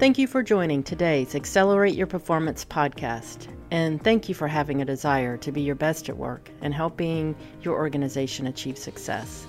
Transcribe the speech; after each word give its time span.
Thank 0.00 0.16
you 0.16 0.26
for 0.26 0.42
joining 0.42 0.82
today's 0.82 1.34
Accelerate 1.34 1.94
Your 1.94 2.06
Performance 2.06 2.64
podcast. 2.64 3.48
And 3.70 4.02
thank 4.02 4.30
you 4.30 4.34
for 4.34 4.48
having 4.48 4.80
a 4.80 4.86
desire 4.86 5.36
to 5.36 5.52
be 5.52 5.60
your 5.60 5.74
best 5.74 6.08
at 6.08 6.16
work 6.16 6.50
and 6.62 6.72
helping 6.72 7.36
your 7.60 7.76
organization 7.76 8.46
achieve 8.46 8.78
success. 8.78 9.46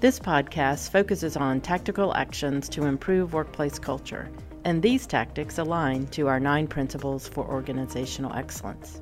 This 0.00 0.18
podcast 0.18 0.90
focuses 0.90 1.36
on 1.36 1.60
tactical 1.60 2.12
actions 2.16 2.68
to 2.70 2.86
improve 2.86 3.34
workplace 3.34 3.78
culture, 3.78 4.28
and 4.64 4.82
these 4.82 5.06
tactics 5.06 5.58
align 5.58 6.08
to 6.08 6.26
our 6.26 6.40
nine 6.40 6.66
principles 6.66 7.28
for 7.28 7.46
organizational 7.48 8.32
excellence. 8.32 9.00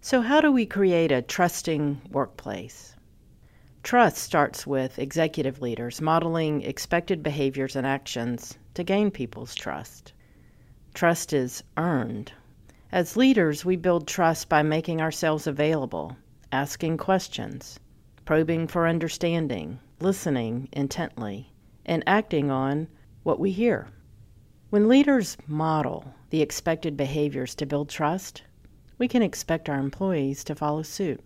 So, 0.00 0.22
how 0.22 0.40
do 0.40 0.50
we 0.50 0.66
create 0.66 1.12
a 1.12 1.22
trusting 1.22 2.02
workplace? 2.10 2.96
Trust 3.84 4.18
starts 4.18 4.66
with 4.66 4.98
executive 4.98 5.62
leaders 5.62 6.00
modeling 6.00 6.62
expected 6.62 7.22
behaviors 7.22 7.76
and 7.76 7.86
actions 7.86 8.58
to 8.74 8.84
gain 8.84 9.10
people's 9.10 9.54
trust. 9.54 10.12
Trust 10.94 11.32
is 11.32 11.62
earned. 11.76 12.32
As 12.90 13.16
leaders, 13.16 13.64
we 13.64 13.76
build 13.76 14.06
trust 14.06 14.48
by 14.48 14.62
making 14.62 15.00
ourselves 15.00 15.46
available, 15.46 16.16
asking 16.52 16.98
questions, 16.98 17.80
probing 18.24 18.66
for 18.66 18.86
understanding, 18.86 19.78
listening 20.00 20.68
intently, 20.72 21.52
and 21.86 22.02
acting 22.06 22.50
on 22.50 22.88
what 23.22 23.40
we 23.40 23.50
hear. 23.50 23.88
When 24.70 24.88
leaders 24.88 25.36
model 25.46 26.14
the 26.30 26.42
expected 26.42 26.96
behaviors 26.96 27.54
to 27.56 27.66
build 27.66 27.88
trust, 27.88 28.42
we 28.98 29.08
can 29.08 29.22
expect 29.22 29.68
our 29.68 29.78
employees 29.78 30.44
to 30.44 30.54
follow 30.54 30.82
suit. 30.82 31.20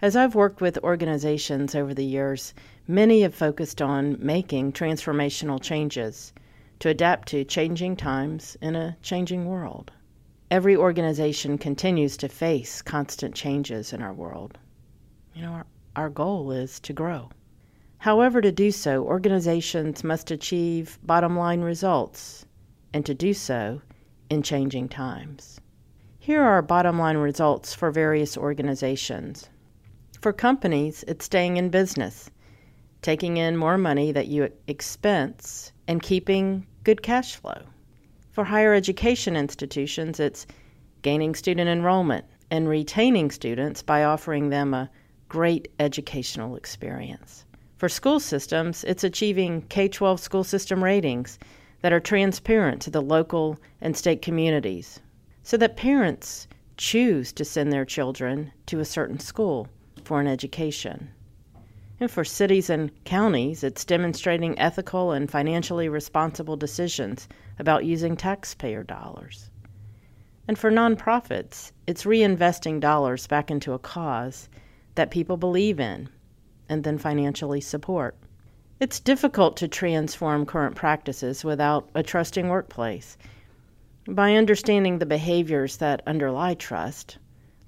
As 0.00 0.16
I've 0.16 0.34
worked 0.34 0.60
with 0.60 0.78
organizations 0.82 1.74
over 1.74 1.94
the 1.94 2.04
years, 2.04 2.54
many 2.88 3.20
have 3.22 3.34
focused 3.34 3.80
on 3.80 4.16
making 4.18 4.72
transformational 4.72 5.62
changes 5.62 6.32
to 6.82 6.88
adapt 6.88 7.28
to 7.28 7.44
changing 7.44 7.94
times 7.94 8.56
in 8.60 8.74
a 8.74 8.96
changing 9.02 9.46
world. 9.46 9.92
Every 10.50 10.74
organization 10.74 11.56
continues 11.56 12.16
to 12.16 12.28
face 12.28 12.82
constant 12.82 13.36
changes 13.36 13.92
in 13.92 14.02
our 14.02 14.12
world. 14.12 14.58
You 15.32 15.42
know, 15.42 15.52
our, 15.52 15.66
our 15.94 16.10
goal 16.10 16.50
is 16.50 16.80
to 16.80 16.92
grow. 16.92 17.30
However, 17.98 18.40
to 18.40 18.50
do 18.50 18.72
so, 18.72 19.04
organizations 19.04 20.02
must 20.02 20.32
achieve 20.32 20.98
bottom 21.04 21.36
line 21.36 21.60
results, 21.60 22.46
and 22.92 23.06
to 23.06 23.14
do 23.14 23.32
so 23.32 23.80
in 24.28 24.42
changing 24.42 24.88
times. 24.88 25.60
Here 26.18 26.42
are 26.42 26.62
bottom 26.62 26.98
line 26.98 27.16
results 27.16 27.72
for 27.72 27.92
various 27.92 28.36
organizations. 28.36 29.48
For 30.20 30.32
companies, 30.32 31.04
it's 31.06 31.26
staying 31.26 31.58
in 31.58 31.68
business, 31.68 32.28
taking 33.02 33.36
in 33.36 33.56
more 33.56 33.78
money 33.78 34.10
that 34.10 34.26
you 34.26 34.50
expense, 34.66 35.70
and 35.86 36.02
keeping 36.02 36.66
good 36.84 37.02
cash 37.02 37.36
flow. 37.36 37.62
For 38.30 38.44
higher 38.44 38.74
education 38.74 39.36
institutions, 39.36 40.18
it's 40.18 40.46
gaining 41.02 41.34
student 41.34 41.68
enrollment 41.68 42.24
and 42.50 42.68
retaining 42.68 43.30
students 43.30 43.82
by 43.82 44.04
offering 44.04 44.48
them 44.48 44.74
a 44.74 44.90
great 45.28 45.68
educational 45.78 46.56
experience. 46.56 47.44
For 47.78 47.88
school 47.88 48.20
systems, 48.20 48.84
it's 48.84 49.04
achieving 49.04 49.62
K 49.62 49.88
12 49.88 50.20
school 50.20 50.44
system 50.44 50.82
ratings 50.82 51.38
that 51.80 51.92
are 51.92 52.00
transparent 52.00 52.80
to 52.82 52.90
the 52.90 53.02
local 53.02 53.58
and 53.80 53.96
state 53.96 54.22
communities 54.22 55.00
so 55.42 55.56
that 55.56 55.76
parents 55.76 56.46
choose 56.76 57.32
to 57.32 57.44
send 57.44 57.72
their 57.72 57.84
children 57.84 58.52
to 58.66 58.80
a 58.80 58.84
certain 58.84 59.18
school 59.18 59.68
for 60.04 60.20
an 60.20 60.26
education. 60.26 61.10
And 62.02 62.10
for 62.10 62.24
cities 62.24 62.68
and 62.68 62.90
counties, 63.04 63.62
it's 63.62 63.84
demonstrating 63.84 64.58
ethical 64.58 65.12
and 65.12 65.30
financially 65.30 65.88
responsible 65.88 66.56
decisions 66.56 67.28
about 67.60 67.84
using 67.84 68.16
taxpayer 68.16 68.82
dollars. 68.82 69.50
And 70.48 70.58
for 70.58 70.72
nonprofits, 70.72 71.70
it's 71.86 72.02
reinvesting 72.02 72.80
dollars 72.80 73.28
back 73.28 73.52
into 73.52 73.72
a 73.72 73.78
cause 73.78 74.48
that 74.96 75.12
people 75.12 75.36
believe 75.36 75.78
in 75.78 76.08
and 76.68 76.82
then 76.82 76.98
financially 76.98 77.60
support. 77.60 78.16
It's 78.80 78.98
difficult 78.98 79.56
to 79.58 79.68
transform 79.68 80.44
current 80.44 80.74
practices 80.74 81.44
without 81.44 81.88
a 81.94 82.02
trusting 82.02 82.48
workplace. 82.48 83.16
By 84.08 84.34
understanding 84.34 84.98
the 84.98 85.06
behaviors 85.06 85.76
that 85.76 86.02
underlie 86.08 86.54
trust, 86.54 87.18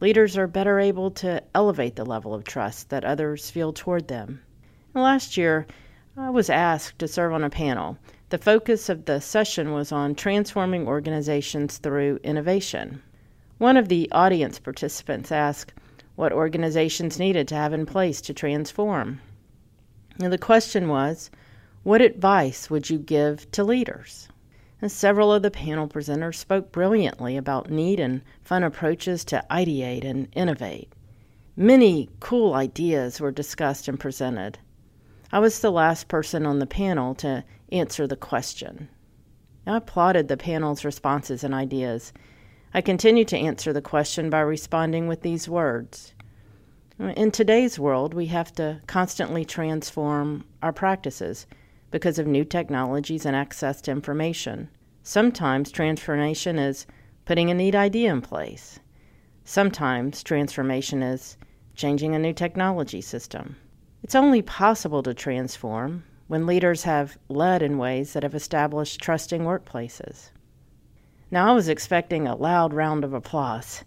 leaders 0.04 0.37
are 0.37 0.47
better 0.47 0.78
able 0.78 1.10
to 1.10 1.42
elevate 1.54 1.97
the 1.97 2.04
level 2.04 2.34
of 2.34 2.44
trust 2.44 2.91
that 2.91 3.06
others 3.06 3.50
feel 3.50 3.72
toward 3.72 4.06
them. 4.06 4.38
Last 4.92 5.38
year, 5.38 5.66
I 6.15 6.28
was 6.28 6.50
asked 6.50 6.98
to 6.98 7.09
serve 7.09 7.32
on 7.32 7.42
a 7.42 7.48
panel. 7.48 7.97
The 8.28 8.37
focus 8.37 8.91
of 8.91 9.06
the 9.06 9.19
session 9.19 9.72
was 9.72 9.93
on 9.93 10.14
transforming 10.14 10.87
organizations 10.87 11.78
through 11.78 12.20
innovation. 12.22 13.03
One 13.56 13.78
of 13.78 13.88
the 13.88 14.12
audience 14.12 14.59
participants 14.59 15.32
asked 15.32 15.72
what 16.16 16.34
organizations 16.34 17.19
needed 17.19 17.48
to 17.48 17.54
have 17.54 17.72
in 17.72 17.87
place 17.87 18.20
to 18.20 18.34
transform. 18.34 19.22
The 20.19 20.37
question 20.37 20.88
was, 20.88 21.31
what 21.82 22.03
advice 22.03 22.69
would 22.69 22.91
you 22.91 22.98
give 22.98 23.50
to 23.53 23.64
leaders? 23.64 24.28
And 24.84 24.93
several 24.93 25.33
of 25.33 25.41
the 25.41 25.50
panel 25.50 25.89
presenters 25.89 26.34
spoke 26.34 26.71
brilliantly 26.71 27.39
about 27.39 27.71
neat 27.71 27.99
and 27.99 28.21
fun 28.43 28.62
approaches 28.62 29.25
to 29.25 29.43
ideate 29.50 30.05
and 30.05 30.28
innovate. 30.34 30.93
Many 31.56 32.11
cool 32.21 32.53
ideas 32.53 33.19
were 33.19 33.31
discussed 33.31 33.89
and 33.89 33.99
presented. 33.99 34.59
I 35.33 35.39
was 35.39 35.61
the 35.61 35.73
last 35.73 36.09
person 36.09 36.44
on 36.44 36.59
the 36.59 36.67
panel 36.67 37.15
to 37.15 37.44
answer 37.73 38.06
the 38.06 38.15
question. 38.15 38.91
I 39.67 39.78
applauded 39.78 40.28
the 40.28 40.37
panel's 40.37 40.84
responses 40.84 41.43
and 41.43 41.55
ideas. 41.55 42.12
I 42.75 42.83
continued 42.83 43.28
to 43.28 43.39
answer 43.39 43.73
the 43.73 43.81
question 43.81 44.28
by 44.28 44.41
responding 44.41 45.09
with 45.09 45.23
these 45.23 45.49
words. 45.49 46.12
In 46.99 47.31
today's 47.31 47.78
world, 47.78 48.12
we 48.12 48.27
have 48.27 48.53
to 48.56 48.83
constantly 48.87 49.47
transform 49.47 50.44
our 50.62 50.75
practices 50.75 51.47
because 51.91 52.19
of 52.19 52.27
new 52.27 52.44
technologies 52.44 53.25
and 53.25 53.37
access 53.37 53.81
to 53.81 53.91
information. 53.91 54.69
Sometimes 55.06 55.70
transformation 55.70 56.59
is 56.59 56.87
putting 57.26 57.50
a 57.50 57.54
neat 57.54 57.75
idea 57.75 58.10
in 58.10 58.22
place. 58.22 58.81
Sometimes 59.44 60.22
transformation 60.22 61.03
is 61.03 61.37
changing 61.75 62.15
a 62.15 62.19
new 62.19 62.32
technology 62.32 63.03
system. 63.03 63.54
It's 64.03 64.14
only 64.14 64.41
possible 64.41 65.03
to 65.03 65.12
transform 65.12 66.04
when 66.28 66.47
leaders 66.47 66.84
have 66.84 67.19
led 67.28 67.62
in 67.62 67.76
ways 67.76 68.14
that 68.14 68.22
have 68.22 68.34
established 68.34 68.98
trusting 68.98 69.43
workplaces. 69.43 70.31
Now, 71.31 71.50
I 71.50 71.53
was 71.53 71.69
expecting 71.69 72.26
a 72.26 72.34
loud 72.34 72.72
round 72.72 73.04
of 73.04 73.12
applause. 73.12 73.84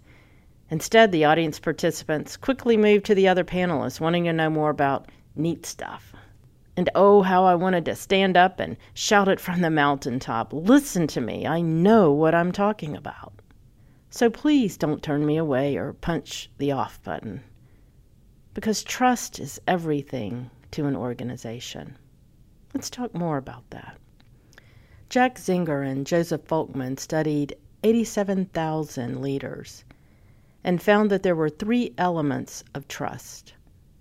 Instead, 0.69 1.11
the 1.11 1.25
audience 1.25 1.59
participants 1.59 2.37
quickly 2.37 2.77
moved 2.77 3.05
to 3.07 3.15
the 3.15 3.27
other 3.27 3.43
panelists, 3.43 3.99
wanting 3.99 4.25
to 4.25 4.33
know 4.33 4.51
more 4.51 4.69
about 4.69 5.09
neat 5.35 5.65
stuff. 5.65 6.13
And 6.77 6.91
oh, 6.93 7.23
how 7.23 7.43
I 7.43 7.55
wanted 7.55 7.85
to 7.85 7.95
stand 7.95 8.37
up 8.37 8.59
and 8.59 8.77
shout 8.93 9.27
it 9.27 9.39
from 9.39 9.61
the 9.61 9.71
mountaintop 9.71 10.53
Listen 10.53 11.07
to 11.07 11.19
me, 11.19 11.47
I 11.47 11.59
know 11.59 12.11
what 12.11 12.35
I'm 12.35 12.51
talking 12.51 12.95
about. 12.95 13.33
So 14.11 14.29
please 14.29 14.77
don't 14.77 15.01
turn 15.01 15.25
me 15.25 15.37
away 15.37 15.75
or 15.75 15.93
punch 15.93 16.51
the 16.59 16.71
off 16.71 17.01
button. 17.03 17.41
Because 18.53 18.83
trust 18.83 19.39
is 19.39 19.59
everything 19.67 20.51
to 20.71 20.85
an 20.85 20.95
organization. 20.95 21.97
Let's 22.75 22.91
talk 22.91 23.15
more 23.15 23.37
about 23.37 23.67
that. 23.71 23.97
Jack 25.09 25.37
Zenger 25.37 25.83
and 25.83 26.05
Joseph 26.05 26.45
Folkman 26.45 26.99
studied 26.99 27.55
87,000 27.83 29.19
leaders 29.19 29.83
and 30.63 30.81
found 30.81 31.09
that 31.09 31.23
there 31.23 31.35
were 31.35 31.49
three 31.49 31.95
elements 31.97 32.63
of 32.75 32.87
trust 32.87 33.53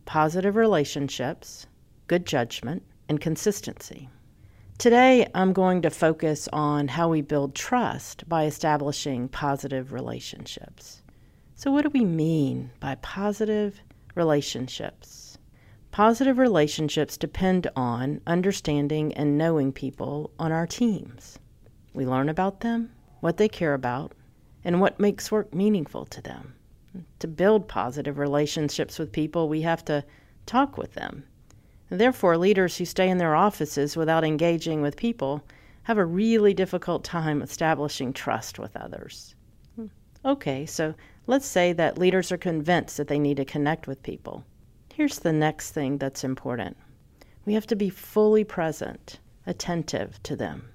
positive 0.05 0.57
relationships, 0.57 1.67
good 2.07 2.27
judgment, 2.27 2.83
and 3.09 3.21
consistency. 3.21 4.09
Today, 4.79 5.27
I'm 5.35 5.53
going 5.53 5.83
to 5.83 5.91
focus 5.91 6.49
on 6.53 6.89
how 6.89 7.09
we 7.09 7.21
build 7.21 7.55
trust 7.55 8.29
by 8.29 8.45
establishing 8.45 9.29
positive 9.29 9.93
relationships. 9.93 11.03
So, 11.55 11.73
what 11.73 11.83
do 11.83 11.91
we 11.91 12.05
mean 12.05 12.71
by 12.79 12.97
positive 12.97 13.81
relationships? 14.15 15.39
Positive 15.91 16.37
relationships 16.37 17.17
depend 17.17 17.69
on 17.75 18.21
understanding 18.27 19.15
and 19.15 19.39
knowing 19.39 19.73
people 19.73 20.31
on 20.39 20.53
our 20.53 20.67
teams. 20.67 21.39
We 21.95 22.05
learn 22.07 22.29
about 22.29 22.61
them, 22.61 22.93
what 23.21 23.39
they 23.39 23.49
care 23.49 23.73
about, 23.73 24.13
and 24.63 24.81
what 24.81 25.01
makes 25.01 25.33
work 25.33 25.55
meaningful 25.55 26.05
to 26.07 26.21
them. 26.21 26.55
To 27.21 27.27
build 27.27 27.67
positive 27.67 28.19
relationships 28.19 28.99
with 28.99 29.11
people, 29.11 29.49
we 29.49 29.63
have 29.63 29.85
to 29.87 30.05
talk 30.45 30.77
with 30.77 30.93
them 30.93 31.25
Therefore, 31.89 32.37
leaders 32.37 32.79
who 32.79 32.85
stay 32.85 33.09
in 33.09 33.19
their 33.19 33.37
offices 33.37 33.97
without 33.97 34.25
engaging 34.25 34.83
with 34.83 34.97
people 34.97 35.45
have 35.85 35.99
a 35.99 36.05
really 36.05 36.53
difficult 36.53 37.05
time 37.05 37.43
establishing 37.43 38.13
trust 38.13 38.59
with 38.59 38.77
others. 38.77 39.37
Hmm. 39.77 39.87
Okay, 40.25 40.67
so 40.67 40.95
let's 41.29 41.47
say 41.47 41.73
that 41.75 41.99
leaders 41.99 42.33
are 42.33 42.37
convinced 42.37 42.97
that 42.97 43.07
they 43.07 43.21
need 43.21 43.37
to 43.37 43.45
connect 43.45 43.87
with 43.87 44.03
people. 44.03 44.45
Here's 44.93 45.21
the 45.21 45.33
next 45.33 45.73
thing 45.73 45.99
that's 45.99 46.25
important 46.25 46.77
we 47.45 47.55
have 47.55 47.67
to 47.69 47.77
be 47.77 47.89
fully 47.89 48.43
present, 48.43 49.21
attentive 49.47 50.21
to 50.25 50.35
them. 50.35 50.69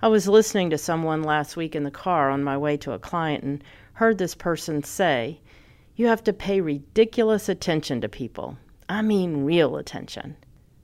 I 0.00 0.08
was 0.08 0.28
listening 0.28 0.70
to 0.70 0.78
someone 0.78 1.24
last 1.24 1.56
week 1.56 1.74
in 1.74 1.82
the 1.82 1.90
car 1.90 2.30
on 2.30 2.44
my 2.44 2.56
way 2.56 2.76
to 2.76 2.92
a 2.92 2.98
client 3.00 3.42
and 3.42 3.64
heard 3.94 4.18
this 4.18 4.34
person 4.34 4.84
say, 4.84 5.40
You 5.96 6.06
have 6.06 6.22
to 6.24 6.32
pay 6.32 6.60
ridiculous 6.60 7.48
attention 7.48 8.00
to 8.02 8.08
people. 8.08 8.56
I 8.88 9.00
mean, 9.00 9.44
real 9.44 9.76
attention. 9.76 10.36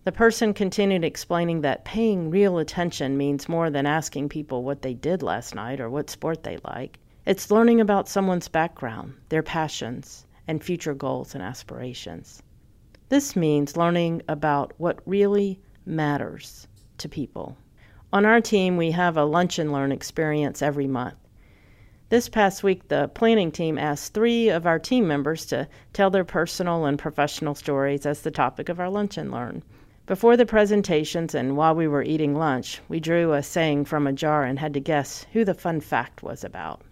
The 0.04 0.12
person 0.12 0.54
continued 0.54 1.04
explaining 1.04 1.60
that 1.60 1.84
paying 1.84 2.30
real 2.30 2.58
attention 2.58 3.18
means 3.18 3.48
more 3.48 3.68
than 3.68 3.84
asking 3.84 4.30
people 4.30 4.64
what 4.64 4.80
they 4.80 4.94
did 4.94 5.22
last 5.22 5.54
night 5.54 5.80
or 5.80 5.90
what 5.90 6.08
sport 6.08 6.42
they 6.42 6.58
like. 6.64 6.98
It's 7.26 7.50
learning 7.50 7.80
about 7.80 8.08
someone's 8.08 8.48
background, 8.48 9.14
their 9.28 9.42
passions, 9.42 10.24
and 10.48 10.64
future 10.64 10.94
goals 10.94 11.34
and 11.34 11.44
aspirations. 11.44 12.42
This 13.10 13.36
means 13.36 13.76
learning 13.76 14.22
about 14.28 14.72
what 14.78 15.00
really 15.04 15.60
matters 15.84 16.66
to 16.98 17.08
people. 17.08 17.58
On 18.12 18.24
our 18.24 18.40
team, 18.40 18.78
we 18.78 18.92
have 18.92 19.18
a 19.18 19.24
lunch 19.24 19.58
and 19.58 19.70
learn 19.70 19.92
experience 19.92 20.62
every 20.62 20.86
month. 20.86 21.16
This 22.10 22.28
past 22.28 22.64
week, 22.64 22.88
the 22.88 23.06
planning 23.06 23.52
team 23.52 23.78
asked 23.78 24.14
three 24.14 24.48
of 24.48 24.66
our 24.66 24.80
team 24.80 25.06
members 25.06 25.46
to 25.46 25.68
tell 25.92 26.10
their 26.10 26.24
personal 26.24 26.84
and 26.84 26.98
professional 26.98 27.54
stories 27.54 28.04
as 28.04 28.22
the 28.22 28.32
topic 28.32 28.68
of 28.68 28.80
our 28.80 28.90
lunch 28.90 29.16
and 29.16 29.30
learn. 29.30 29.62
Before 30.06 30.36
the 30.36 30.44
presentations 30.44 31.36
and 31.36 31.56
while 31.56 31.72
we 31.72 31.86
were 31.86 32.02
eating 32.02 32.34
lunch, 32.34 32.80
we 32.88 32.98
drew 32.98 33.32
a 33.32 33.44
saying 33.44 33.84
from 33.84 34.08
a 34.08 34.12
jar 34.12 34.42
and 34.42 34.58
had 34.58 34.74
to 34.74 34.80
guess 34.80 35.24
who 35.32 35.44
the 35.44 35.54
fun 35.54 35.80
fact 35.80 36.20
was 36.20 36.42
about. 36.42 36.82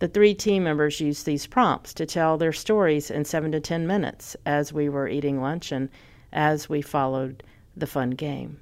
The 0.00 0.08
three 0.08 0.34
team 0.34 0.64
members 0.64 1.00
used 1.00 1.24
these 1.24 1.46
prompts 1.46 1.94
to 1.94 2.04
tell 2.04 2.36
their 2.36 2.52
stories 2.52 3.10
in 3.10 3.24
seven 3.24 3.50
to 3.52 3.60
ten 3.60 3.86
minutes 3.86 4.36
as 4.44 4.70
we 4.70 4.90
were 4.90 5.08
eating 5.08 5.40
lunch 5.40 5.72
and 5.72 5.88
as 6.30 6.68
we 6.68 6.82
followed 6.82 7.42
the 7.74 7.86
fun 7.86 8.10
game. 8.10 8.60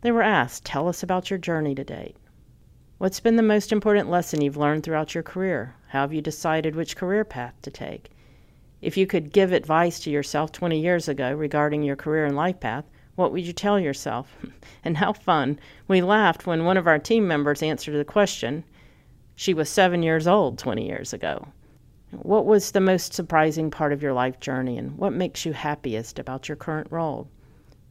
They 0.00 0.10
were 0.10 0.22
asked, 0.22 0.64
Tell 0.64 0.88
us 0.88 1.04
about 1.04 1.30
your 1.30 1.38
journey 1.38 1.76
to 1.76 1.84
date. 1.84 2.16
What's 2.96 3.18
been 3.18 3.34
the 3.34 3.42
most 3.42 3.72
important 3.72 4.08
lesson 4.08 4.40
you've 4.40 4.56
learned 4.56 4.84
throughout 4.84 5.16
your 5.16 5.24
career? 5.24 5.74
How 5.88 6.02
have 6.02 6.12
you 6.12 6.22
decided 6.22 6.76
which 6.76 6.94
career 6.96 7.24
path 7.24 7.54
to 7.62 7.70
take? 7.70 8.12
If 8.80 8.96
you 8.96 9.04
could 9.04 9.32
give 9.32 9.50
advice 9.50 9.98
to 10.00 10.10
yourself 10.10 10.52
20 10.52 10.78
years 10.78 11.08
ago 11.08 11.32
regarding 11.32 11.82
your 11.82 11.96
career 11.96 12.24
and 12.24 12.36
life 12.36 12.60
path, 12.60 12.84
what 13.16 13.32
would 13.32 13.44
you 13.44 13.52
tell 13.52 13.80
yourself? 13.80 14.36
and 14.84 14.96
how 14.96 15.12
fun. 15.12 15.58
We 15.88 16.02
laughed 16.02 16.46
when 16.46 16.64
one 16.64 16.76
of 16.76 16.86
our 16.86 17.00
team 17.00 17.26
members 17.26 17.64
answered 17.64 17.98
the 17.98 18.04
question. 18.04 18.62
She 19.34 19.54
was 19.54 19.68
seven 19.68 20.04
years 20.04 20.28
old 20.28 20.56
20 20.58 20.86
years 20.86 21.12
ago. 21.12 21.48
What 22.12 22.46
was 22.46 22.70
the 22.70 22.80
most 22.80 23.12
surprising 23.12 23.72
part 23.72 23.92
of 23.92 24.02
your 24.02 24.12
life 24.12 24.38
journey, 24.38 24.78
and 24.78 24.96
what 24.96 25.12
makes 25.12 25.44
you 25.44 25.52
happiest 25.52 26.20
about 26.20 26.48
your 26.48 26.56
current 26.56 26.86
role? 26.92 27.26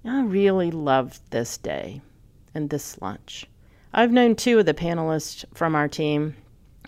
I 0.06 0.22
really 0.22 0.72
loved 0.72 1.30
this 1.30 1.58
day 1.58 2.02
and 2.56 2.70
this 2.70 3.02
lunch. 3.02 3.46
I've 3.96 4.12
known 4.12 4.36
two 4.36 4.58
of 4.58 4.66
the 4.66 4.74
panelists 4.74 5.46
from 5.54 5.76
our 5.76 5.88
team, 5.88 6.36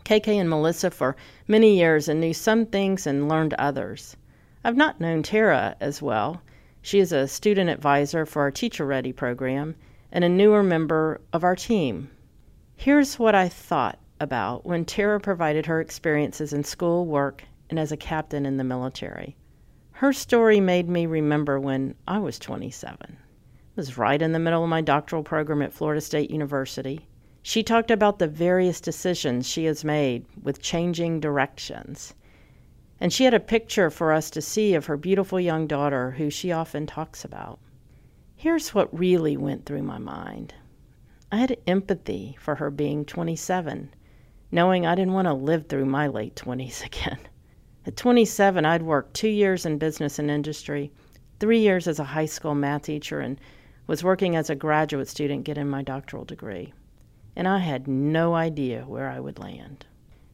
KK 0.06 0.40
and 0.40 0.50
Melissa, 0.50 0.90
for 0.90 1.16
many 1.48 1.78
years 1.78 2.08
and 2.10 2.20
knew 2.20 2.34
some 2.34 2.66
things 2.66 3.06
and 3.06 3.30
learned 3.30 3.54
others. 3.60 4.18
I've 4.64 4.76
not 4.76 5.00
known 5.00 5.22
Tara 5.22 5.76
as 5.80 6.02
well. 6.02 6.42
She 6.82 6.98
is 6.98 7.12
a 7.12 7.28
student 7.28 7.70
advisor 7.70 8.26
for 8.26 8.42
our 8.42 8.50
Teacher 8.50 8.88
Ready 8.88 9.14
program 9.14 9.76
and 10.12 10.24
a 10.24 10.30
newer 10.30 10.64
member 10.64 11.22
of 11.32 11.44
our 11.44 11.56
team. 11.56 12.10
Here's 12.76 13.20
what 13.20 13.36
I 13.36 13.50
thought 13.50 14.00
about 14.20 14.66
when 14.66 14.84
Tara 14.84 15.20
provided 15.20 15.68
her 15.68 15.80
experiences 15.80 16.54
in 16.54 16.64
school, 16.64 17.06
work, 17.06 17.44
and 17.70 17.78
as 17.78 17.92
a 17.92 17.98
captain 17.98 18.48
in 18.48 18.58
the 18.58 18.64
military. 18.64 19.36
Her 19.92 20.12
story 20.12 20.60
made 20.60 20.90
me 20.90 21.06
remember 21.06 21.60
when 21.60 21.94
I 22.08 22.18
was 22.18 22.40
27. 22.40 23.18
Was 23.76 23.98
right 23.98 24.22
in 24.22 24.32
the 24.32 24.40
middle 24.40 24.64
of 24.64 24.70
my 24.70 24.80
doctoral 24.80 25.22
program 25.22 25.62
at 25.62 25.74
Florida 25.74 26.00
State 26.00 26.32
University. 26.32 27.10
She 27.42 27.62
talked 27.62 27.92
about 27.92 28.20
the 28.20 28.28
various 28.28 28.80
decisions 28.80 29.46
she 29.46 29.66
has 29.66 29.84
made 29.84 30.26
with 30.42 30.62
changing 30.62 31.20
directions. 31.20 32.14
And 33.02 33.12
she 33.12 33.26
had 33.26 33.34
a 33.34 33.40
picture 33.40 33.90
for 33.90 34.14
us 34.14 34.30
to 34.30 34.42
see 34.42 34.76
of 34.76 34.86
her 34.86 34.96
beautiful 34.96 35.42
young 35.42 35.68
daughter, 35.68 36.12
who 36.12 36.30
she 36.30 36.54
often 36.54 36.88
talks 36.88 37.26
about. 37.26 37.60
Here's 38.38 38.74
what 38.74 38.98
really 38.98 39.36
went 39.36 39.66
through 39.66 39.84
my 39.84 39.98
mind 39.98 40.54
I 41.30 41.38
had 41.38 41.58
empathy 41.68 42.38
for 42.40 42.56
her 42.56 42.72
being 42.72 43.04
27, 43.04 43.94
knowing 44.52 44.86
I 44.86 44.96
didn't 44.96 45.14
want 45.14 45.28
to 45.28 45.34
live 45.34 45.68
through 45.68 45.86
my 45.86 46.08
late 46.08 46.36
20s 46.36 46.86
again. 46.86 47.20
At 47.86 47.98
27, 47.98 48.64
I'd 48.66 48.84
worked 48.84 49.16
two 49.16 49.28
years 49.28 49.66
in 49.66 49.78
business 49.78 50.18
and 50.18 50.32
industry, 50.32 50.94
three 51.42 51.60
years 51.60 51.90
as 51.90 52.00
a 52.00 52.06
high 52.06 52.26
school 52.26 52.56
math 52.56 52.84
teacher, 52.84 53.20
and 53.20 53.38
was 53.88 54.04
working 54.04 54.36
as 54.36 54.50
a 54.50 54.56
graduate 54.56 55.08
student 55.08 55.44
getting 55.44 55.70
my 55.70 55.82
doctoral 55.82 56.26
degree. 56.26 56.74
And 57.36 57.48
I 57.48 57.60
had 57.60 57.88
no 57.88 58.34
idea 58.34 58.84
where 58.84 59.10
I 59.10 59.20
would 59.20 59.40
land. 59.40 59.86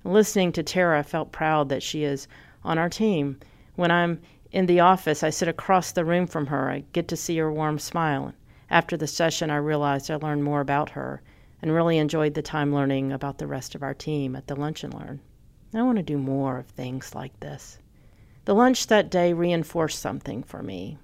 Listening 0.04 0.52
to 0.54 0.64
Tara, 0.64 1.00
I 1.00 1.04
felt 1.04 1.32
proud 1.32 1.70
that 1.70 1.84
she 1.84 2.04
is 2.04 2.28
on 2.64 2.78
our 2.78 2.90
team. 2.90 3.40
When 3.76 3.92
I'm 3.92 4.22
in 4.52 4.66
the 4.66 4.80
office, 4.80 5.24
I 5.24 5.30
sit 5.30 5.48
across 5.48 5.92
the 5.92 6.06
room 6.06 6.28
from 6.28 6.48
her. 6.48 6.70
I 6.70 6.84
get 6.94 7.08
to 7.10 7.18
see 7.18 7.38
her 7.38 7.52
warm 7.52 7.80
smile. 7.80 8.34
After 8.70 8.98
the 8.98 9.08
session, 9.08 9.50
I 9.50 9.58
realized 9.58 10.10
I 10.10 10.16
learned 10.16 10.44
more 10.44 10.62
about 10.62 10.92
her 10.92 11.22
and 11.62 11.74
really 11.74 11.98
enjoyed 11.98 12.34
the 12.34 12.42
time 12.42 12.74
learning 12.74 13.12
about 13.12 13.38
the 13.38 13.48
rest 13.48 13.76
of 13.76 13.84
our 13.84 13.94
team 13.94 14.36
at 14.36 14.48
the 14.48 14.56
Lunch 14.56 14.84
and 14.84 14.94
Learn. 14.94 15.20
I 15.74 15.84
want 15.84 15.98
to 15.98 16.04
do 16.04 16.18
more 16.18 16.58
of 16.58 16.66
things 16.68 17.16
like 17.16 17.40
this. 17.40 17.80
The 18.46 18.56
lunch 18.56 18.88
that 18.88 19.12
day 19.12 19.34
reinforced 19.34 20.00
something 20.00 20.42
for 20.42 20.64
me. 20.64 20.98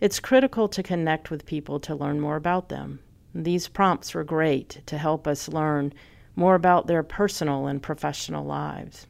It's 0.00 0.18
critical 0.18 0.66
to 0.68 0.82
connect 0.82 1.30
with 1.30 1.44
people 1.44 1.78
to 1.80 1.94
learn 1.94 2.22
more 2.22 2.36
about 2.36 2.70
them. 2.70 3.00
These 3.34 3.68
prompts 3.68 4.14
were 4.14 4.24
great 4.24 4.80
to 4.86 4.96
help 4.96 5.26
us 5.26 5.46
learn 5.46 5.92
more 6.34 6.54
about 6.54 6.86
their 6.86 7.02
personal 7.02 7.66
and 7.66 7.82
professional 7.82 8.46
lives. 8.46 9.06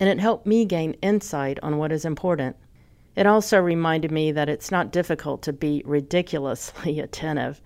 And 0.00 0.08
it 0.08 0.20
helped 0.20 0.46
me 0.46 0.64
gain 0.64 0.94
insight 1.02 1.58
on 1.62 1.76
what 1.76 1.92
is 1.92 2.06
important. 2.06 2.56
It 3.14 3.26
also 3.26 3.60
reminded 3.60 4.10
me 4.10 4.32
that 4.32 4.48
it's 4.48 4.70
not 4.70 4.90
difficult 4.90 5.42
to 5.42 5.52
be 5.52 5.82
ridiculously 5.84 6.98
attentive 7.00 7.60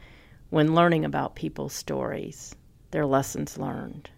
when 0.51 0.75
learning 0.75 1.05
about 1.05 1.37
people's 1.37 1.73
stories, 1.73 2.57
their 2.91 3.07
lessons 3.07 3.59
learned, 3.59 4.11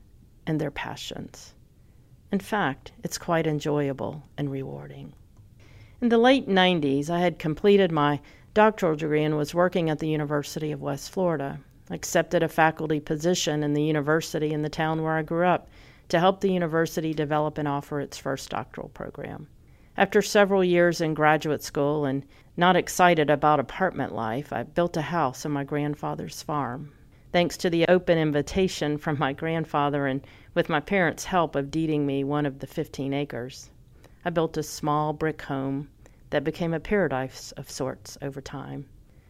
and 0.47 0.59
their 0.59 0.71
passions. 0.71 1.53
In 2.33 2.41
fact, 2.41 2.93
it's 3.05 3.19
quite 3.19 3.47
enjoyable 3.47 4.23
and 4.39 4.51
rewarding. 4.51 5.13
In 6.01 6.11
the 6.11 6.19
late 6.19 6.49
90s, 6.49 7.11
I 7.11 7.19
had 7.19 7.41
completed 7.41 7.91
my 7.91 8.21
doctoral 8.55 8.97
degree 8.97 9.25
and 9.25 9.37
was 9.37 9.55
working 9.55 9.91
at 9.91 9.99
the 9.99 10.09
University 10.09 10.73
of 10.73 10.81
West 10.81 11.11
Florida. 11.11 11.61
Accepted 11.91 12.43
a 12.43 12.49
faculty 12.49 13.01
position 13.01 13.63
in 13.63 13.75
the 13.75 13.83
university 13.83 14.53
in 14.53 14.63
the 14.63 14.69
town 14.69 15.03
where 15.03 15.17
I 15.17 15.23
grew 15.23 15.47
up 15.47 15.69
to 16.09 16.19
help 16.19 16.41
the 16.41 16.53
university 16.53 17.13
develop 17.13 17.59
and 17.59 17.69
offer 17.69 18.01
its 18.01 18.17
first 18.17 18.51
doctoral 18.51 18.89
program. 18.89 19.49
After 19.97 20.23
several 20.23 20.63
years 20.63 21.01
in 21.01 21.15
graduate 21.15 21.63
school 21.63 22.05
and 22.05 22.25
not 22.57 22.77
excited 22.77 23.31
about 23.31 23.61
apartment 23.61 24.15
life, 24.15 24.53
I 24.53 24.63
built 24.63 24.97
a 24.97 25.03
house 25.03 25.45
on 25.45 25.53
my 25.53 25.65
grandfather's 25.65 26.43
farm. 26.43 26.93
Thanks 27.33 27.57
to 27.59 27.69
the 27.69 27.85
open 27.89 28.17
invitation 28.17 28.97
from 28.97 29.19
my 29.19 29.33
grandfather 29.33 30.07
and 30.07 30.27
with 30.55 30.69
my 30.69 30.81
parents' 30.81 31.25
help 31.25 31.55
of 31.55 31.71
deeding 31.71 32.07
me 32.07 32.25
one 32.25 32.47
of 32.47 32.61
the 32.61 32.67
15 32.67 33.13
acres. 33.13 33.71
I 34.25 34.31
built 34.31 34.57
a 34.57 34.63
small 34.63 35.13
brick 35.13 35.43
home 35.43 35.89
that 36.31 36.45
became 36.45 36.75
a 36.75 36.81
paradise 36.81 37.53
of 37.53 37.71
sorts 37.71 38.19
over 38.21 38.41
time. 38.41 38.87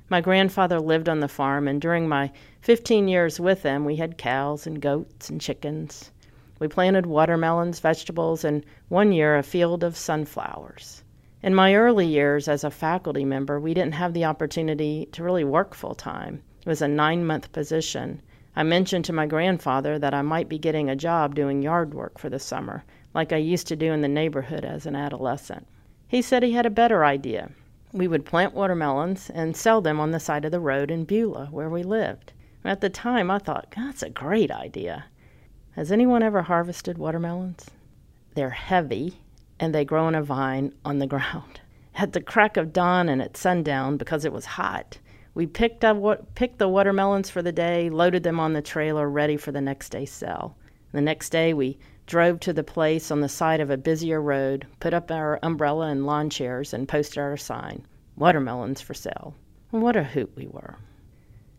My 0.08 0.20
grandfather 0.20 0.80
lived 0.80 1.08
on 1.08 1.20
the 1.20 1.28
farm, 1.28 1.68
and 1.68 1.80
during 1.80 2.08
my 2.08 2.30
15 2.62 3.08
years 3.08 3.38
with 3.38 3.62
him, 3.62 3.84
we 3.84 3.96
had 3.96 4.18
cows 4.18 4.66
and 4.66 4.80
goats 4.80 5.30
and 5.30 5.40
chickens. 5.40 6.10
We 6.58 6.68
planted 6.68 7.06
watermelons, 7.06 7.80
vegetables, 7.80 8.44
and 8.44 8.64
one 8.88 9.12
year 9.12 9.36
a 9.36 9.42
field 9.42 9.84
of 9.84 9.96
sunflowers. 9.96 11.02
In 11.42 11.54
my 11.54 11.74
early 11.74 12.06
years 12.06 12.48
as 12.48 12.64
a 12.64 12.70
faculty 12.70 13.24
member, 13.24 13.60
we 13.60 13.74
didn't 13.74 13.94
have 13.94 14.14
the 14.14 14.24
opportunity 14.24 15.06
to 15.12 15.22
really 15.22 15.44
work 15.44 15.74
full 15.74 15.94
time. 15.94 16.42
It 16.60 16.68
was 16.68 16.82
a 16.82 16.88
nine 16.88 17.24
month 17.24 17.52
position, 17.52 18.22
I 18.58 18.64
mentioned 18.64 19.04
to 19.04 19.12
my 19.12 19.26
grandfather 19.26 20.00
that 20.00 20.14
I 20.14 20.22
might 20.22 20.48
be 20.48 20.58
getting 20.58 20.90
a 20.90 20.96
job 20.96 21.36
doing 21.36 21.62
yard 21.62 21.94
work 21.94 22.18
for 22.18 22.28
the 22.28 22.40
summer, 22.40 22.82
like 23.14 23.32
I 23.32 23.36
used 23.36 23.68
to 23.68 23.76
do 23.76 23.92
in 23.92 24.00
the 24.00 24.08
neighborhood 24.08 24.64
as 24.64 24.84
an 24.84 24.96
adolescent. 24.96 25.68
He 26.08 26.22
said 26.22 26.42
he 26.42 26.52
had 26.52 26.64
a 26.64 26.70
better 26.70 27.04
idea. 27.04 27.50
We 27.92 28.08
would 28.08 28.24
plant 28.24 28.54
watermelons 28.54 29.30
and 29.30 29.54
sell 29.54 29.82
them 29.82 30.00
on 30.00 30.10
the 30.10 30.18
side 30.18 30.46
of 30.46 30.50
the 30.50 30.58
road 30.58 30.90
in 30.90 31.04
Beulah, 31.04 31.48
where 31.50 31.68
we 31.68 31.82
lived. 31.82 32.32
At 32.64 32.80
the 32.80 32.88
time, 32.88 33.30
I 33.30 33.38
thought, 33.38 33.72
that's 33.76 34.02
a 34.02 34.08
great 34.10 34.50
idea. 34.50 35.04
Has 35.72 35.92
anyone 35.92 36.22
ever 36.22 36.42
harvested 36.42 36.96
watermelons? 36.96 37.66
They're 38.34 38.50
heavy 38.50 39.20
and 39.60 39.74
they 39.74 39.84
grow 39.84 40.08
in 40.08 40.14
a 40.14 40.22
vine 40.22 40.72
on 40.84 40.98
the 40.98 41.06
ground. 41.14 41.60
At 41.94 42.14
the 42.14 42.20
crack 42.22 42.56
of 42.56 42.72
dawn 42.72 43.08
and 43.08 43.20
at 43.20 43.36
sundown, 43.36 43.96
because 43.96 44.24
it 44.24 44.32
was 44.32 44.44
hot, 44.44 44.98
we 45.34 45.46
picked 45.46 45.84
up 45.84 46.34
picked 46.34 46.58
the 46.58 46.68
watermelons 46.68 47.30
for 47.30 47.42
the 47.42 47.52
day, 47.52 47.90
loaded 47.90 48.22
them 48.22 48.40
on 48.40 48.54
the 48.54 48.62
trailer, 48.62 49.08
ready 49.08 49.36
for 49.36 49.52
the 49.52 49.60
next 49.60 49.90
day's 49.90 50.10
sell. 50.10 50.56
The 50.92 51.00
next 51.00 51.30
day, 51.30 51.54
we 51.54 51.78
drove 52.08 52.40
to 52.40 52.54
the 52.54 52.64
place 52.64 53.10
on 53.10 53.20
the 53.20 53.28
side 53.28 53.60
of 53.60 53.68
a 53.68 53.76
busier 53.76 54.18
road, 54.18 54.66
put 54.80 54.94
up 54.94 55.10
our 55.10 55.38
umbrella 55.42 55.88
and 55.88 56.06
lawn 56.06 56.30
chairs, 56.30 56.72
and 56.72 56.88
posted 56.88 57.18
our 57.18 57.36
sign, 57.36 57.86
"Watermelons 58.16 58.80
for 58.80 58.94
sale." 58.94 59.34
what 59.70 59.94
a 59.94 60.02
hoot 60.02 60.32
we 60.34 60.46
were! 60.46 60.76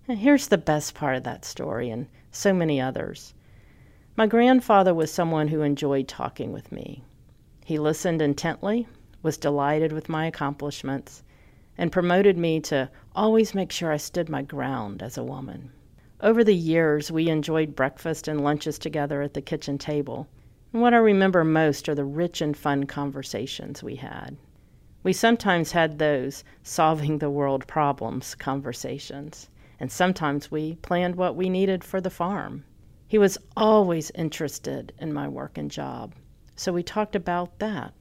Here's 0.07 0.47
the 0.47 0.57
best 0.57 0.95
part 0.95 1.15
of 1.15 1.23
that 1.23 1.45
story, 1.45 1.91
and 1.91 2.07
so 2.31 2.51
many 2.51 2.81
others. 2.81 3.35
My 4.15 4.25
grandfather 4.25 4.91
was 4.91 5.13
someone 5.13 5.49
who 5.49 5.61
enjoyed 5.61 6.07
talking 6.07 6.51
with 6.51 6.71
me. 6.71 7.03
He 7.63 7.77
listened 7.77 8.19
intently, 8.19 8.87
was 9.21 9.37
delighted 9.37 9.91
with 9.91 10.09
my 10.09 10.25
accomplishments, 10.25 11.21
and 11.77 11.91
promoted 11.91 12.39
me 12.39 12.59
to 12.61 12.89
always 13.15 13.53
make 13.53 13.71
sure 13.71 13.91
I 13.91 13.97
stood 13.97 14.29
my 14.29 14.41
ground 14.41 15.03
as 15.03 15.15
a 15.15 15.23
woman. 15.23 15.69
Over 16.21 16.43
the 16.43 16.55
years, 16.55 17.11
we 17.11 17.29
enjoyed 17.29 17.75
breakfast 17.75 18.27
and 18.27 18.43
lunches 18.43 18.79
together 18.79 19.21
at 19.21 19.35
the 19.35 19.41
kitchen 19.41 19.77
table. 19.77 20.27
What 20.71 20.93
I 20.93 20.97
remember 20.97 21.43
most 21.43 21.89
are 21.89 21.95
the 21.95 22.05
rich 22.05 22.41
and 22.41 22.55
fun 22.55 22.83
conversations 22.83 23.81
we 23.81 23.95
had. 23.95 24.37
We 25.01 25.13
sometimes 25.13 25.71
had 25.71 25.97
those 25.97 26.43
solving 26.61 27.17
the 27.17 27.29
world 27.31 27.65
problems 27.65 28.35
conversations, 28.35 29.49
and 29.79 29.91
sometimes 29.91 30.51
we 30.51 30.75
planned 30.75 31.15
what 31.15 31.35
we 31.35 31.49
needed 31.49 31.83
for 31.83 31.99
the 31.99 32.11
farm. 32.11 32.65
He 33.07 33.17
was 33.17 33.39
always 33.57 34.11
interested 34.11 34.93
in 34.99 35.11
my 35.11 35.27
work 35.27 35.57
and 35.57 35.71
job, 35.71 36.13
so 36.55 36.71
we 36.71 36.83
talked 36.83 37.15
about 37.15 37.57
that. 37.57 37.95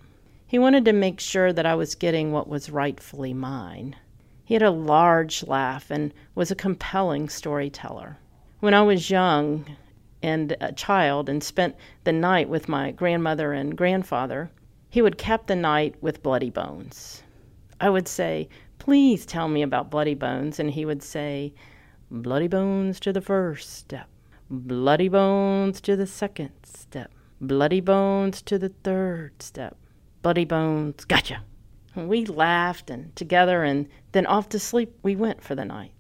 He 0.46 0.58
wanted 0.58 0.84
to 0.84 0.92
make 0.92 1.20
sure 1.20 1.54
that 1.54 1.64
I 1.64 1.75
was 1.75 1.94
getting 1.94 2.32
what 2.32 2.48
was 2.48 2.68
rightfully 2.68 3.32
mine. 3.32 3.96
He 4.44 4.52
had 4.52 4.62
a 4.62 4.70
large 4.70 5.42
laugh 5.46 5.90
and 5.90 6.12
was 6.34 6.50
a 6.50 6.54
compelling 6.54 7.30
storyteller. 7.30 8.18
When 8.60 8.75
I 8.75 8.82
was 8.82 9.08
young 9.08 9.64
and 10.22 10.56
a 10.60 10.72
child 10.72 11.28
and 11.28 11.42
spent 11.42 11.76
the 12.04 12.12
night 12.12 12.48
with 12.48 12.68
my 12.68 12.90
grandmother 12.90 13.52
and 13.52 13.76
grandfather, 13.76 14.50
he 14.90 15.02
would 15.02 15.18
cap 15.18 15.46
the 15.46 15.56
night 15.56 15.94
with 16.00 16.22
bloody 16.22 16.50
bones. 16.50 17.22
I 17.80 17.90
would 17.90 18.08
say, 18.08 18.48
Please 18.78 19.26
tell 19.26 19.48
me 19.48 19.62
about 19.62 19.90
bloody 19.90 20.14
bones. 20.14 20.58
And 20.58 20.70
he 20.70 20.84
would 20.84 21.02
say, 21.02 21.52
Bloody 22.10 22.48
bones 22.48 22.98
to 23.00 23.12
the 23.12 23.20
first 23.20 23.70
step, 23.75 24.08
bloody 24.48 25.08
bones 25.08 25.80
to 25.82 25.94
the 25.94 26.06
second 26.06 26.52
step, 26.62 27.12
bloody 27.40 27.80
bones 27.80 28.40
to 28.42 28.58
the 28.58 28.70
third 28.82 29.42
step, 29.42 29.76
bloody 30.22 30.46
bones, 30.46 31.04
gotcha. 31.04 31.42
We 31.94 32.25
laughed 32.25 32.88
and 32.88 33.14
together, 33.14 33.62
and 33.62 33.88
then 34.12 34.25
off 34.25 34.48
to 34.50 34.58
sleep 34.58 34.96
we 35.02 35.16
went 35.16 35.42
for 35.42 35.54
the 35.54 35.66
night. 35.66 35.92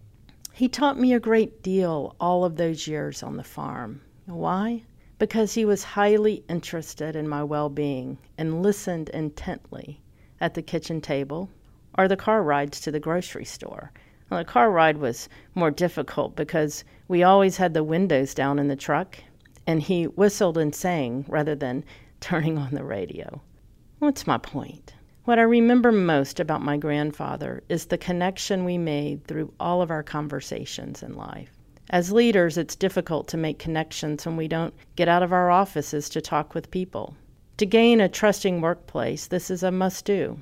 He 0.54 0.66
taught 0.68 0.98
me 0.98 1.12
a 1.12 1.20
great 1.20 1.62
deal 1.62 2.16
all 2.18 2.44
of 2.44 2.56
those 2.56 2.88
years 2.88 3.22
on 3.22 3.36
the 3.36 3.44
farm. 3.44 4.00
Why? 4.28 4.82
Because 5.18 5.54
he 5.54 5.64
was 5.64 5.82
highly 5.82 6.44
interested 6.50 7.16
in 7.16 7.26
my 7.26 7.42
well 7.42 7.70
being 7.70 8.18
and 8.36 8.62
listened 8.62 9.08
intently 9.08 10.02
at 10.38 10.52
the 10.52 10.60
kitchen 10.60 11.00
table 11.00 11.48
or 11.96 12.08
the 12.08 12.16
car 12.16 12.42
rides 12.42 12.78
to 12.82 12.90
the 12.90 13.00
grocery 13.00 13.46
store. 13.46 13.90
Well, 14.28 14.40
the 14.40 14.44
car 14.44 14.70
ride 14.70 14.98
was 14.98 15.30
more 15.54 15.70
difficult 15.70 16.36
because 16.36 16.84
we 17.08 17.22
always 17.22 17.56
had 17.56 17.72
the 17.72 17.82
windows 17.82 18.34
down 18.34 18.58
in 18.58 18.68
the 18.68 18.76
truck, 18.76 19.16
and 19.66 19.80
he 19.80 20.04
whistled 20.04 20.58
and 20.58 20.74
sang 20.74 21.24
rather 21.26 21.54
than 21.54 21.82
turning 22.20 22.58
on 22.58 22.74
the 22.74 22.84
radio. 22.84 23.40
What's 23.98 24.26
my 24.26 24.36
point? 24.36 24.92
What 25.24 25.38
I 25.38 25.42
remember 25.42 25.90
most 25.90 26.38
about 26.38 26.60
my 26.60 26.76
grandfather 26.76 27.62
is 27.70 27.86
the 27.86 27.96
connection 27.96 28.66
we 28.66 28.76
made 28.76 29.24
through 29.24 29.54
all 29.58 29.80
of 29.80 29.90
our 29.90 30.02
conversations 30.02 31.02
in 31.02 31.14
life. 31.14 31.57
As 31.90 32.12
leaders, 32.12 32.58
it's 32.58 32.76
difficult 32.76 33.28
to 33.28 33.38
make 33.38 33.58
connections 33.58 34.26
when 34.26 34.36
we 34.36 34.46
don't 34.46 34.74
get 34.94 35.08
out 35.08 35.22
of 35.22 35.32
our 35.32 35.50
offices 35.50 36.10
to 36.10 36.20
talk 36.20 36.54
with 36.54 36.70
people. 36.70 37.16
To 37.56 37.64
gain 37.64 37.98
a 37.98 38.10
trusting 38.10 38.60
workplace, 38.60 39.26
this 39.26 39.50
is 39.50 39.62
a 39.62 39.70
must 39.70 40.04
do. 40.04 40.38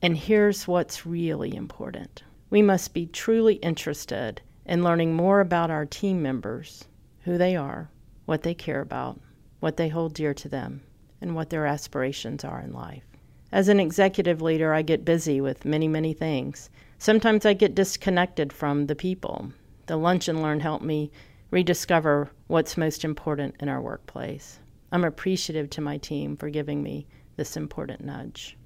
And 0.00 0.16
here's 0.16 0.66
what's 0.66 1.04
really 1.04 1.54
important 1.54 2.22
we 2.48 2.62
must 2.62 2.94
be 2.94 3.04
truly 3.04 3.56
interested 3.56 4.40
in 4.64 4.82
learning 4.82 5.14
more 5.14 5.40
about 5.40 5.70
our 5.70 5.84
team 5.84 6.22
members, 6.22 6.86
who 7.24 7.36
they 7.36 7.54
are, 7.54 7.90
what 8.24 8.42
they 8.42 8.54
care 8.54 8.80
about, 8.80 9.20
what 9.60 9.76
they 9.76 9.88
hold 9.88 10.14
dear 10.14 10.32
to 10.32 10.48
them, 10.48 10.80
and 11.20 11.34
what 11.34 11.50
their 11.50 11.66
aspirations 11.66 12.44
are 12.44 12.62
in 12.62 12.72
life. 12.72 13.04
As 13.52 13.68
an 13.68 13.78
executive 13.78 14.40
leader, 14.40 14.72
I 14.72 14.80
get 14.80 15.04
busy 15.04 15.38
with 15.42 15.66
many, 15.66 15.86
many 15.86 16.14
things. 16.14 16.70
Sometimes 16.98 17.44
I 17.44 17.52
get 17.52 17.74
disconnected 17.74 18.54
from 18.54 18.86
the 18.86 18.96
people. 18.96 19.52
The 19.88 19.96
Lunch 19.96 20.28
and 20.28 20.42
Learn 20.42 20.60
helped 20.60 20.84
me 20.84 21.10
rediscover 21.50 22.30
what's 22.46 22.76
most 22.76 23.06
important 23.06 23.54
in 23.58 23.70
our 23.70 23.80
workplace. 23.80 24.60
I'm 24.92 25.02
appreciative 25.02 25.70
to 25.70 25.80
my 25.80 25.96
team 25.96 26.36
for 26.36 26.50
giving 26.50 26.82
me 26.82 27.06
this 27.36 27.56
important 27.56 28.04
nudge. 28.04 28.58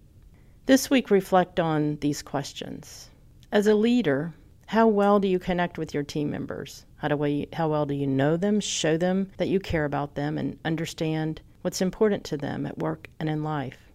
This 0.67 0.91
week, 0.91 1.13
reflect 1.13 1.61
on 1.61 1.97
these 2.01 2.23
questions. 2.23 3.09
As 3.53 3.69
a 3.69 3.77
leader, 3.77 4.35
how 4.67 4.89
well 4.89 5.21
do 5.21 5.29
you 5.29 5.39
connect 5.39 5.79
with 5.79 5.95
your 5.95 6.03
team 6.03 6.29
members? 6.29 6.87
How, 6.97 7.07
do 7.07 7.17
we, 7.17 7.47
how 7.53 7.69
well 7.69 7.87
do 7.87 7.95
you 7.95 8.09
know 8.09 8.37
them, 8.37 8.59
show 8.59 8.97
them 8.97 9.31
that 9.37 9.47
you 9.47 9.61
care 9.61 9.85
about 9.85 10.17
them, 10.17 10.39
and 10.39 10.59
understand 10.65 11.41
what's 11.61 11.81
important 11.81 12.25
to 12.25 12.37
them 12.37 12.67
at 12.67 12.79
work 12.79 13.09
and 13.21 13.29
in 13.29 13.45
life? 13.45 13.93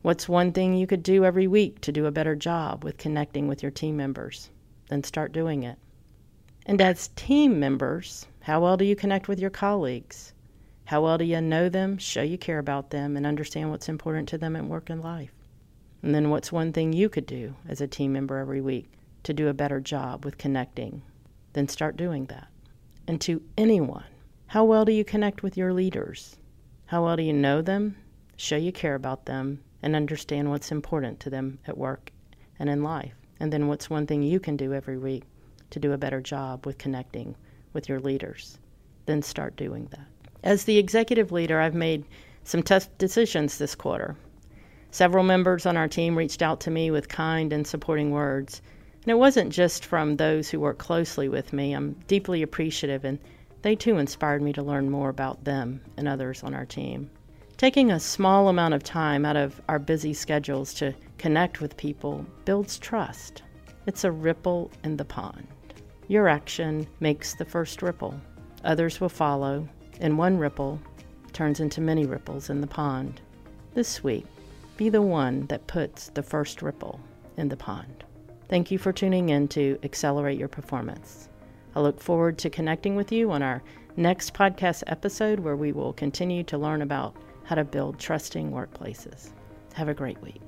What's 0.00 0.30
one 0.30 0.50
thing 0.50 0.72
you 0.72 0.86
could 0.86 1.02
do 1.02 1.26
every 1.26 1.46
week 1.46 1.82
to 1.82 1.92
do 1.92 2.06
a 2.06 2.10
better 2.10 2.34
job 2.34 2.84
with 2.84 2.96
connecting 2.96 3.48
with 3.48 3.62
your 3.62 3.70
team 3.70 3.98
members? 3.98 4.48
Then 4.88 5.04
start 5.04 5.32
doing 5.32 5.62
it. 5.62 5.76
And 6.66 6.80
as 6.80 7.08
team 7.16 7.58
members, 7.58 8.26
how 8.40 8.60
well 8.60 8.76
do 8.76 8.84
you 8.84 8.94
connect 8.94 9.28
with 9.28 9.40
your 9.40 9.50
colleagues? 9.50 10.34
How 10.84 11.02
well 11.02 11.18
do 11.18 11.24
you 11.24 11.40
know 11.40 11.68
them, 11.68 11.98
show 11.98 12.22
you 12.22 12.36
care 12.36 12.58
about 12.58 12.90
them, 12.90 13.16
and 13.16 13.24
understand 13.24 13.70
what's 13.70 13.88
important 13.88 14.28
to 14.28 14.38
them 14.38 14.56
in 14.56 14.68
work 14.68 14.90
and 14.90 15.02
life? 15.02 15.32
And 16.02 16.14
then 16.14 16.30
what's 16.30 16.52
one 16.52 16.72
thing 16.72 16.92
you 16.92 17.08
could 17.08 17.26
do 17.26 17.54
as 17.68 17.80
a 17.80 17.86
team 17.86 18.12
member 18.12 18.38
every 18.38 18.60
week 18.60 18.92
to 19.22 19.32
do 19.32 19.48
a 19.48 19.54
better 19.54 19.80
job 19.80 20.24
with 20.24 20.38
connecting? 20.38 21.02
Then 21.52 21.68
start 21.68 21.96
doing 21.96 22.26
that. 22.26 22.48
And 23.06 23.20
to 23.22 23.42
anyone, 23.56 24.04
how 24.48 24.64
well 24.64 24.84
do 24.84 24.92
you 24.92 25.04
connect 25.04 25.42
with 25.42 25.56
your 25.56 25.72
leaders? 25.72 26.36
How 26.86 27.04
well 27.04 27.16
do 27.16 27.22
you 27.22 27.32
know 27.32 27.62
them, 27.62 27.96
show 28.36 28.56
you 28.56 28.72
care 28.72 28.94
about 28.94 29.26
them, 29.26 29.62
and 29.82 29.96
understand 29.96 30.50
what's 30.50 30.72
important 30.72 31.20
to 31.20 31.30
them 31.30 31.58
at 31.66 31.78
work 31.78 32.12
and 32.58 32.68
in 32.68 32.82
life. 32.82 33.14
And 33.38 33.52
then 33.52 33.68
what's 33.68 33.88
one 33.88 34.06
thing 34.06 34.22
you 34.22 34.40
can 34.40 34.56
do 34.56 34.74
every 34.74 34.98
week 34.98 35.24
to 35.70 35.80
do 35.80 35.92
a 35.92 35.98
better 35.98 36.20
job 36.20 36.66
with 36.66 36.78
connecting 36.78 37.34
with 37.72 37.88
your 37.88 38.00
leaders. 38.00 38.58
Then 39.06 39.22
start 39.22 39.56
doing 39.56 39.88
that. 39.90 40.06
As 40.42 40.64
the 40.64 40.78
executive 40.78 41.32
leader, 41.32 41.60
I've 41.60 41.74
made 41.74 42.04
some 42.44 42.62
tough 42.62 42.88
decisions 42.98 43.58
this 43.58 43.74
quarter. 43.74 44.16
Several 44.90 45.22
members 45.22 45.66
on 45.66 45.76
our 45.76 45.88
team 45.88 46.16
reached 46.16 46.42
out 46.42 46.60
to 46.60 46.70
me 46.70 46.90
with 46.90 47.08
kind 47.08 47.52
and 47.52 47.66
supporting 47.66 48.10
words. 48.10 48.60
And 49.02 49.10
it 49.10 49.18
wasn't 49.18 49.52
just 49.52 49.84
from 49.84 50.16
those 50.16 50.50
who 50.50 50.60
work 50.60 50.78
closely 50.78 51.28
with 51.28 51.52
me. 51.52 51.72
I'm 51.72 51.92
deeply 52.06 52.42
appreciative, 52.42 53.04
and 53.04 53.18
they 53.62 53.76
too 53.76 53.98
inspired 53.98 54.42
me 54.42 54.52
to 54.54 54.62
learn 54.62 54.90
more 54.90 55.08
about 55.08 55.44
them 55.44 55.80
and 55.96 56.08
others 56.08 56.42
on 56.42 56.54
our 56.54 56.66
team. 56.66 57.10
Taking 57.56 57.90
a 57.90 58.00
small 58.00 58.48
amount 58.48 58.74
of 58.74 58.82
time 58.82 59.24
out 59.24 59.36
of 59.36 59.60
our 59.68 59.78
busy 59.78 60.14
schedules 60.14 60.72
to 60.74 60.94
connect 61.18 61.60
with 61.60 61.76
people 61.76 62.24
builds 62.44 62.78
trust. 62.78 63.42
It's 63.86 64.04
a 64.04 64.10
ripple 64.10 64.70
in 64.82 64.96
the 64.96 65.04
pond. 65.04 65.46
Your 66.10 66.26
action 66.26 66.88
makes 66.98 67.34
the 67.34 67.44
first 67.44 67.82
ripple. 67.82 68.20
Others 68.64 69.00
will 69.00 69.08
follow, 69.08 69.68
and 70.00 70.18
one 70.18 70.38
ripple 70.38 70.80
turns 71.32 71.60
into 71.60 71.80
many 71.80 72.04
ripples 72.04 72.50
in 72.50 72.60
the 72.60 72.66
pond. 72.66 73.20
This 73.74 74.02
week, 74.02 74.26
be 74.76 74.88
the 74.88 75.02
one 75.02 75.46
that 75.46 75.68
puts 75.68 76.08
the 76.08 76.24
first 76.24 76.62
ripple 76.62 76.98
in 77.36 77.48
the 77.48 77.56
pond. 77.56 78.02
Thank 78.48 78.72
you 78.72 78.76
for 78.76 78.92
tuning 78.92 79.28
in 79.28 79.46
to 79.50 79.78
Accelerate 79.84 80.36
Your 80.36 80.48
Performance. 80.48 81.28
I 81.76 81.80
look 81.80 82.00
forward 82.00 82.38
to 82.38 82.50
connecting 82.50 82.96
with 82.96 83.12
you 83.12 83.30
on 83.30 83.44
our 83.44 83.62
next 83.96 84.34
podcast 84.34 84.82
episode 84.88 85.38
where 85.38 85.54
we 85.54 85.70
will 85.70 85.92
continue 85.92 86.42
to 86.42 86.58
learn 86.58 86.82
about 86.82 87.14
how 87.44 87.54
to 87.54 87.62
build 87.62 88.00
trusting 88.00 88.50
workplaces. 88.50 89.30
Have 89.74 89.88
a 89.88 89.94
great 89.94 90.20
week. 90.22 90.42